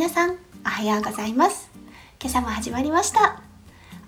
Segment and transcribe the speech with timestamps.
[0.00, 0.34] 皆さんお
[0.64, 1.70] はようございます。
[2.18, 3.42] 今朝も始まりました。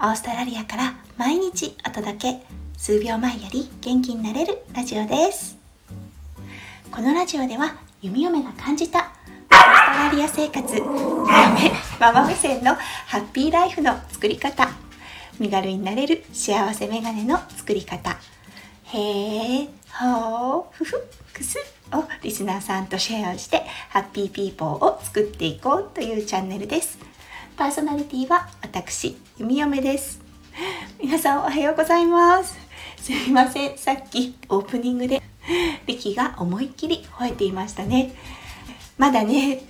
[0.00, 2.42] オーストラリアから毎日お届け
[2.79, 5.58] 数秒前より元気になれるラジオです。
[6.91, 10.80] このラジオでは弓嫁が感じたオーストラリア生活
[12.00, 14.70] ママ目線のハッピーライフの作り方
[15.38, 18.18] 身軽になれる幸せメガネの作り方。
[18.95, 21.04] へーほーふふ
[21.34, 21.59] くす。
[22.22, 26.98] リスナーさんとシェアしてハッピーピーポーを作っていこうというチャンネルです。
[27.56, 30.20] パーソナリティは私弓嫁です。
[31.02, 32.56] 皆さんおはようございます。
[33.02, 33.76] すみません。
[33.76, 35.22] さっきオープニングで
[35.86, 38.14] リキが思いっきり吠えていましたね。
[38.98, 39.62] まだね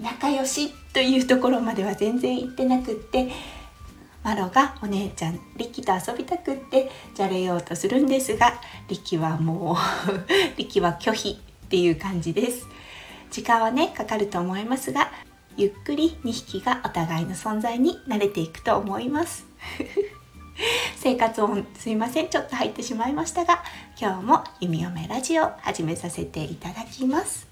[0.00, 3.28] 仲良しというところまでは全然行ってなくって
[4.22, 9.76] マロがお姉ちゃんリキと遊びたくってじゃれようとするんですがリキはもう
[10.56, 11.40] リキは拒否
[11.70, 12.66] っていう感じです。
[13.30, 15.12] 時間はねかかると思いますが
[15.56, 19.46] ゆっくり2匹がお互いの存在に慣れていくと思います。
[20.98, 22.28] 生活音すいません。
[22.28, 23.62] ちょっと入ってしまいましたが
[23.96, 27.46] 今日も弓嫁ラジオ始めさせていただきます。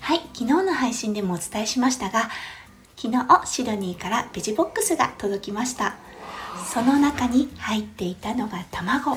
[0.00, 2.30] はい昨日の配信でもお伝えしましたが
[2.96, 5.94] 昨日シドニーからベジボックスが届きました。
[6.72, 9.16] その中に入っていたのが卵。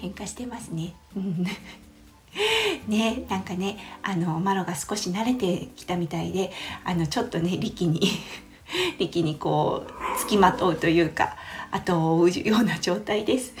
[0.00, 0.94] 喧嘩してますね。
[2.88, 6.50] ねなんかねあのマロが少し慣れてきたみたいで
[6.84, 8.00] あのちょっとね力に
[8.98, 11.36] 力にこう付きまとうというか
[11.70, 13.54] 後を追うような状態です。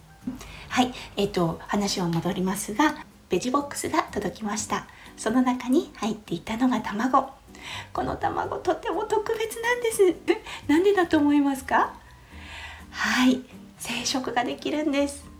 [0.68, 2.94] はいえっ、ー、と話を戻りますが
[3.28, 4.86] ベジボックスが届きました。
[5.16, 7.30] その中に入っていたのが卵。
[7.92, 10.14] この卵とても特別なんです。
[10.66, 11.94] なんでだと思いますか？
[12.90, 13.40] はい
[13.78, 15.31] 生殖ができるんです。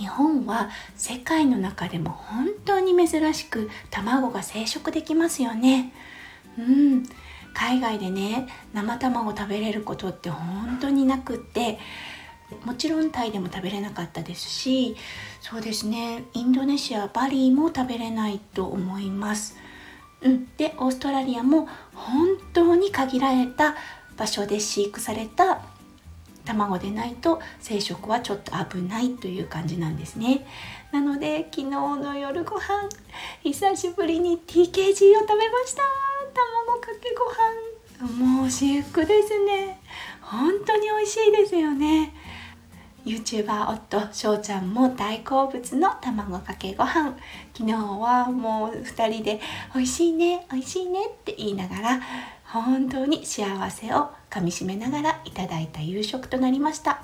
[0.00, 5.92] 日本は世界の中でも本当に珍しく卵が生殖できますよね。
[6.58, 7.04] うん。
[7.52, 11.78] 海外でね生卵食べれることって本当になくって
[12.64, 14.96] もちろんタイでも食べれなかったですし
[15.42, 16.24] そうですね。
[16.32, 19.58] インドネシアバリーも食べれないと思います。
[20.22, 23.74] うん、でオーストラリアも本当に限られた
[24.16, 25.60] 場所で飼育された
[26.44, 30.46] 卵でないと生殖はちょっと危ないという感じなんですね。
[30.92, 32.88] なので昨日の夜ご飯
[33.42, 35.82] 久しぶりに TKG を食べました。
[36.32, 39.80] 卵かけご飯もう至福ですね。
[40.22, 42.14] 本当に美味しいですよね。
[43.04, 47.16] YouTuber 夫翔ちゃんも大好物の卵かけご飯。
[47.54, 49.40] 昨日はもう2人で
[49.74, 52.00] 「美味しいね美味しいね」って言いながら
[52.52, 57.02] 本当に幸せをかみしめながらいただいた夕食となりました。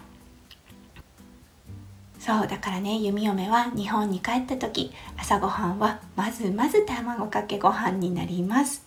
[2.19, 8.85] そうだからね弓嫁は日本に帰った時朝ごはんはまずまず卵かけご飯になります。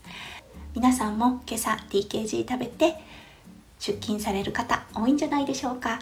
[0.75, 2.95] 皆さんも今朝 TKG 食べて
[3.79, 5.99] 出勤される方多いんじゃないでしょうか。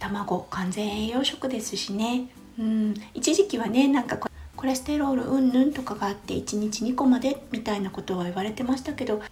[0.00, 2.28] 卵完全栄養食ですしね。
[2.58, 2.94] うん。
[3.14, 4.18] 一時期はねなんか
[4.56, 9.22] コレステロールうんぬんとかがあって1日2個までみたいなことは言われてましたけど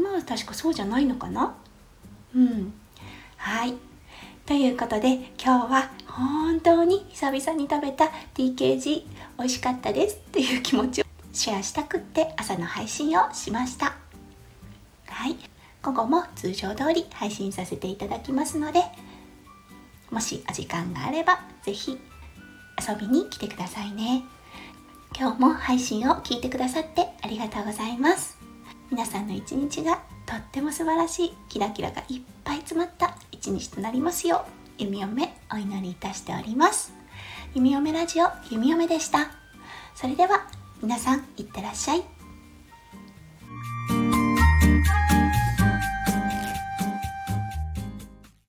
[0.00, 1.54] 今は確かそうじゃないのかな？
[2.34, 2.72] うん。
[3.36, 3.74] はい。
[4.46, 8.82] ということで今日は本当に久々に食べた TKG
[9.38, 13.94] 美味しかったですっていう気持ちをシェアしたくって朝の配信をしました。
[15.06, 15.36] はい。
[15.82, 18.82] 午後も通常通り配信させていただきますので
[20.10, 21.98] もしお時間があれば是非
[22.88, 24.24] 遊びに来てくださいね。
[25.14, 28.38] 今日も配信を聞いてくださってありがとうございます
[28.90, 34.44] 皆さんの一日がとっても素晴らしいキラキラがいっぱい詰まった一日となりますよ
[34.78, 34.82] う。
[34.82, 36.92] 弓嫁お祈りいたしております。
[37.54, 39.30] 弓嫁ラジオ弓嫁でした。
[39.94, 40.48] それでは
[40.82, 42.19] 皆さんいってらっしゃい。